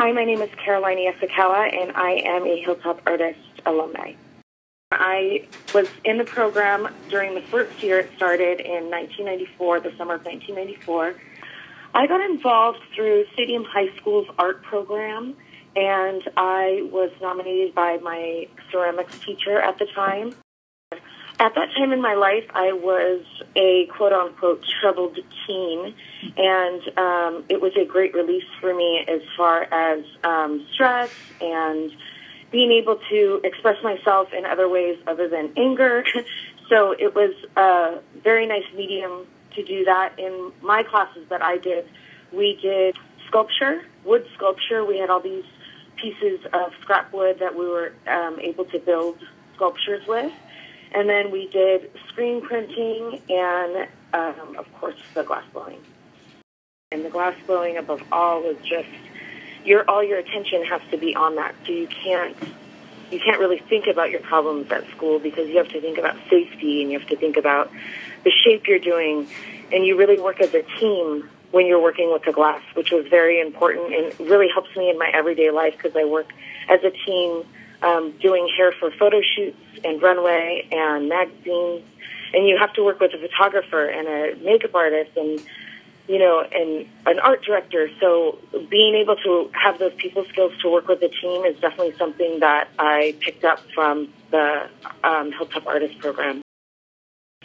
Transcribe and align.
Hi, 0.00 0.12
my 0.12 0.22
name 0.22 0.40
is 0.42 0.50
Carolina 0.64 1.10
Yasukawa, 1.10 1.76
and 1.76 1.90
I 1.96 2.22
am 2.24 2.46
a 2.46 2.62
Hilltop 2.62 3.02
Artist 3.04 3.40
alumni. 3.66 4.12
I 4.92 5.48
was 5.74 5.88
in 6.04 6.18
the 6.18 6.24
program 6.24 6.94
during 7.08 7.34
the 7.34 7.40
first 7.40 7.82
year 7.82 7.98
it 7.98 8.10
started 8.14 8.60
in 8.60 8.88
1994, 8.92 9.80
the 9.80 9.90
summer 9.98 10.14
of 10.14 10.24
1994. 10.24 11.16
I 11.94 12.06
got 12.06 12.20
involved 12.30 12.78
through 12.94 13.24
Stadium 13.32 13.64
High 13.64 13.92
School's 13.96 14.28
art 14.38 14.62
program, 14.62 15.34
and 15.74 16.22
I 16.36 16.88
was 16.92 17.10
nominated 17.20 17.74
by 17.74 17.96
my 17.96 18.46
ceramics 18.70 19.18
teacher 19.18 19.60
at 19.60 19.80
the 19.80 19.86
time. 19.96 20.32
At 21.40 21.56
that 21.56 21.70
time 21.76 21.90
in 21.90 22.00
my 22.00 22.14
life, 22.14 22.44
I 22.54 22.70
was 22.70 23.24
a 23.56 23.86
quote 23.86 24.12
unquote 24.12 24.64
troubled 24.80 25.18
teen, 25.44 25.92
and 26.36 26.98
um, 26.98 27.44
it 27.48 27.60
was 27.60 27.72
a 27.76 27.84
great 27.84 28.14
release 28.14 28.44
for 28.60 28.74
me 28.74 29.04
as 29.08 29.20
far 29.36 29.62
as 29.62 30.04
um, 30.24 30.66
stress 30.72 31.10
and 31.40 31.92
being 32.50 32.72
able 32.72 32.98
to 33.10 33.40
express 33.44 33.82
myself 33.82 34.32
in 34.32 34.46
other 34.46 34.68
ways 34.68 34.98
other 35.06 35.28
than 35.28 35.52
anger. 35.56 36.04
so 36.68 36.92
it 36.92 37.14
was 37.14 37.34
a 37.56 38.00
very 38.22 38.46
nice 38.46 38.64
medium 38.74 39.26
to 39.54 39.64
do 39.64 39.84
that. 39.84 40.18
In 40.18 40.52
my 40.62 40.82
classes 40.82 41.26
that 41.28 41.42
I 41.42 41.58
did, 41.58 41.86
we 42.32 42.58
did 42.60 42.96
sculpture, 43.26 43.82
wood 44.04 44.26
sculpture. 44.34 44.84
We 44.84 44.98
had 44.98 45.10
all 45.10 45.20
these 45.20 45.44
pieces 45.96 46.40
of 46.52 46.72
scrap 46.80 47.12
wood 47.12 47.38
that 47.40 47.56
we 47.56 47.66
were 47.66 47.92
um, 48.06 48.38
able 48.40 48.64
to 48.66 48.78
build 48.78 49.18
sculptures 49.56 50.06
with. 50.06 50.32
And 50.92 51.08
then 51.08 51.30
we 51.30 51.48
did 51.48 51.90
screen 52.08 52.40
printing 52.40 53.20
and, 53.28 53.88
um, 54.14 54.56
of 54.56 54.72
course, 54.80 54.96
the 55.12 55.22
glass 55.22 55.44
blowing. 55.52 55.80
And 56.90 57.04
the 57.04 57.10
glass 57.10 57.34
blowing, 57.46 57.76
above 57.76 58.02
all, 58.10 58.40
was 58.40 58.56
just 58.64 58.88
your 59.62 59.84
all 59.90 60.02
your 60.02 60.16
attention 60.16 60.64
has 60.64 60.80
to 60.90 60.96
be 60.96 61.14
on 61.14 61.34
that. 61.34 61.54
So 61.66 61.72
you 61.72 61.86
can't 61.86 62.34
you 63.10 63.20
can't 63.20 63.38
really 63.38 63.58
think 63.58 63.86
about 63.86 64.10
your 64.10 64.20
problems 64.20 64.72
at 64.72 64.88
school 64.92 65.18
because 65.18 65.50
you 65.50 65.58
have 65.58 65.68
to 65.68 65.82
think 65.82 65.98
about 65.98 66.16
safety 66.30 66.80
and 66.80 66.90
you 66.90 66.98
have 66.98 67.06
to 67.10 67.16
think 67.16 67.36
about 67.36 67.70
the 68.24 68.30
shape 68.30 68.66
you're 68.66 68.78
doing, 68.78 69.28
and 69.70 69.84
you 69.84 69.98
really 69.98 70.18
work 70.18 70.40
as 70.40 70.54
a 70.54 70.62
team 70.80 71.28
when 71.50 71.66
you're 71.66 71.82
working 71.82 72.10
with 72.10 72.24
the 72.24 72.32
glass, 72.32 72.62
which 72.72 72.90
was 72.90 73.06
very 73.08 73.38
important 73.38 73.92
and 73.92 74.30
really 74.30 74.48
helps 74.48 74.74
me 74.74 74.88
in 74.88 74.96
my 74.96 75.10
everyday 75.12 75.50
life 75.50 75.74
because 75.76 75.94
I 75.94 76.06
work 76.06 76.32
as 76.70 76.82
a 76.84 76.90
team 76.90 77.44
um, 77.82 78.12
doing 78.12 78.48
hair 78.56 78.72
for 78.72 78.90
photo 78.92 79.20
shoots 79.20 79.58
and 79.84 80.00
runway 80.00 80.66
and 80.72 81.06
magazines, 81.06 81.84
and 82.32 82.48
you 82.48 82.56
have 82.56 82.72
to 82.72 82.82
work 82.82 82.98
with 82.98 83.12
a 83.12 83.18
photographer 83.18 83.84
and 83.84 84.08
a 84.08 84.42
makeup 84.42 84.74
artist 84.74 85.10
and 85.18 85.38
you 86.08 86.18
know 86.18 86.40
and 86.40 86.88
an 87.06 87.20
art 87.20 87.44
director. 87.44 87.88
So 88.00 88.38
being 88.70 88.94
able 88.94 89.16
to 89.16 89.50
have 89.52 89.78
those 89.78 89.94
people 89.94 90.24
skills 90.24 90.52
to 90.62 90.70
work 90.70 90.88
with 90.88 91.02
a 91.02 91.08
team 91.08 91.44
is 91.44 91.60
definitely 91.60 91.96
something 91.96 92.40
that 92.40 92.68
I 92.78 93.14
picked 93.20 93.44
up 93.44 93.60
from 93.74 94.08
the 94.30 94.68
um, 95.04 95.32
Hilltop 95.32 95.66
Artist 95.66 95.98
Program. 95.98 96.40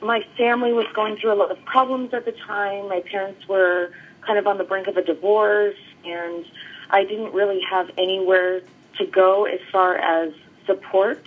My 0.00 0.24
family 0.38 0.72
was 0.72 0.86
going 0.94 1.16
through 1.16 1.32
a 1.32 1.36
lot 1.36 1.50
of 1.50 1.62
problems 1.64 2.14
at 2.14 2.24
the 2.24 2.32
time. 2.32 2.88
My 2.88 3.00
parents 3.00 3.46
were 3.48 3.92
kind 4.22 4.38
of 4.38 4.46
on 4.46 4.56
the 4.56 4.64
brink 4.64 4.86
of 4.86 4.96
a 4.96 5.02
divorce, 5.02 5.76
and 6.04 6.44
I 6.90 7.04
didn't 7.04 7.32
really 7.32 7.60
have 7.70 7.90
anywhere 7.98 8.62
to 8.98 9.06
go 9.06 9.44
as 9.44 9.60
far 9.70 9.96
as 9.96 10.32
support. 10.66 11.24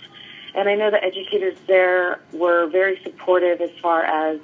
And 0.54 0.68
I 0.68 0.74
know 0.74 0.90
the 0.90 1.02
educators 1.02 1.56
there 1.66 2.20
were 2.32 2.66
very 2.66 3.00
supportive 3.02 3.60
as 3.60 3.70
far 3.80 4.02
as 4.02 4.40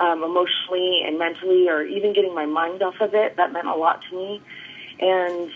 um, 0.00 0.24
emotionally 0.24 1.02
and 1.06 1.18
mentally, 1.18 1.68
or 1.68 1.82
even 1.82 2.12
getting 2.12 2.34
my 2.34 2.46
mind 2.46 2.82
off 2.82 3.00
of 3.00 3.14
it. 3.14 3.36
That 3.36 3.52
meant 3.52 3.68
a 3.68 3.74
lot 3.76 4.02
to 4.10 4.16
me. 4.16 4.42
And 4.98 5.50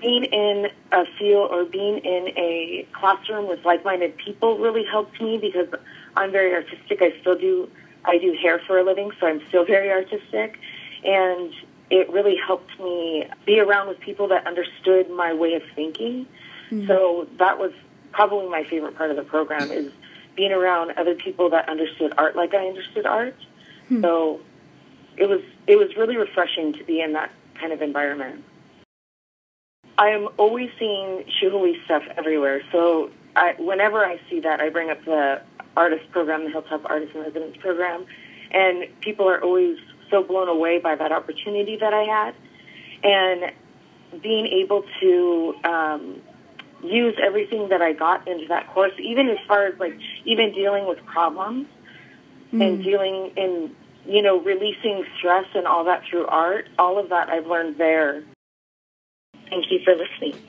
being 0.00 0.24
in 0.24 0.68
a 0.92 1.04
field 1.18 1.50
or 1.50 1.64
being 1.64 1.98
in 1.98 2.28
a 2.36 2.86
classroom 2.92 3.48
with 3.48 3.64
like-minded 3.64 4.16
people 4.16 4.58
really 4.58 4.84
helped 4.84 5.20
me 5.20 5.38
because 5.38 5.68
I'm 6.16 6.30
very 6.30 6.52
artistic. 6.54 7.00
I 7.00 7.18
still 7.20 7.36
do 7.36 7.70
I 8.04 8.18
do 8.18 8.32
hair 8.32 8.60
for 8.66 8.78
a 8.78 8.84
living, 8.84 9.10
so 9.20 9.26
I'm 9.26 9.42
still 9.48 9.64
very 9.64 9.90
artistic, 9.90 10.58
and 11.04 11.52
it 11.90 12.08
really 12.10 12.36
helped 12.36 12.78
me 12.80 13.26
be 13.44 13.60
around 13.60 13.88
with 13.88 14.00
people 14.00 14.28
that 14.28 14.46
understood 14.46 15.10
my 15.10 15.34
way 15.34 15.54
of 15.54 15.62
thinking. 15.74 16.26
Mm-hmm. 16.70 16.86
So 16.86 17.28
that 17.38 17.58
was 17.58 17.72
probably 18.12 18.48
my 18.48 18.64
favorite 18.64 18.96
part 18.96 19.10
of 19.10 19.16
the 19.16 19.22
program 19.22 19.70
is 19.70 19.92
being 20.34 20.52
around 20.52 20.92
other 20.92 21.14
people 21.14 21.50
that 21.50 21.68
understood 21.68 22.14
art 22.16 22.36
like 22.36 22.54
I 22.54 22.66
understood 22.66 23.06
art. 23.06 23.36
Mm-hmm. 23.90 24.02
So 24.02 24.40
it 25.16 25.28
was 25.28 25.40
it 25.66 25.76
was 25.76 25.88
really 25.96 26.16
refreshing 26.16 26.72
to 26.74 26.84
be 26.84 27.00
in 27.00 27.12
that 27.14 27.30
kind 27.60 27.72
of 27.72 27.82
environment. 27.82 28.44
I 29.98 30.08
am 30.10 30.28
always 30.38 30.70
seeing 30.78 31.24
Chihuly 31.24 31.84
stuff 31.84 32.02
everywhere. 32.16 32.62
So 32.72 33.10
I, 33.36 33.54
whenever 33.58 34.04
I 34.04 34.18
see 34.30 34.40
that, 34.40 34.60
I 34.60 34.70
bring 34.70 34.90
up 34.90 35.04
the 35.04 35.42
artist 35.76 36.10
program, 36.10 36.44
the 36.44 36.50
Hilltop 36.50 36.88
Artist 36.88 37.14
in 37.14 37.20
Residence 37.20 37.56
program, 37.58 38.06
and 38.50 38.84
people 39.02 39.28
are 39.28 39.42
always 39.42 39.76
so 40.10 40.22
blown 40.22 40.48
away 40.48 40.78
by 40.78 40.94
that 40.94 41.12
opportunity 41.12 41.76
that 41.76 41.92
I 41.92 42.02
had, 42.02 42.34
and 43.04 44.22
being 44.22 44.46
able 44.46 44.84
to 45.00 45.54
um, 45.64 46.22
use 46.82 47.14
everything 47.22 47.68
that 47.68 47.82
I 47.82 47.92
got 47.92 48.26
into 48.26 48.46
that 48.48 48.68
course, 48.68 48.92
even 48.98 49.28
as 49.28 49.38
far 49.46 49.66
as 49.66 49.78
like 49.78 49.98
even 50.24 50.52
dealing 50.52 50.86
with 50.86 51.04
problems 51.04 51.66
mm. 52.52 52.66
and 52.66 52.82
dealing 52.82 53.32
in 53.36 53.74
you 54.06 54.22
know 54.22 54.40
releasing 54.40 55.04
stress 55.18 55.46
and 55.54 55.66
all 55.66 55.84
that 55.84 56.02
through 56.08 56.26
art. 56.26 56.68
All 56.78 56.98
of 56.98 57.10
that 57.10 57.28
I've 57.28 57.46
learned 57.46 57.76
there. 57.78 58.22
Thank 59.48 59.66
you 59.70 59.80
for 59.84 59.94
listening. 59.94 60.40